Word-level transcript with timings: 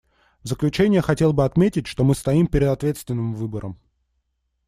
В 0.43 0.47
заключение 0.47 1.01
хотел 1.03 1.31
бы 1.31 1.45
отметить, 1.45 1.85
что 1.85 2.03
мы 2.03 2.15
стоим 2.15 2.47
перед 2.47 2.69
ответственным 2.69 3.35
выбором. 3.35 3.77